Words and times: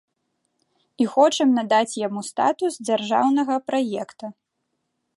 І 1.03 1.07
хочам 1.17 1.53
надаць 1.59 1.99
яму 2.07 2.21
статус 2.31 2.81
дзяржаўнага 2.91 3.63
праекта. 3.69 4.25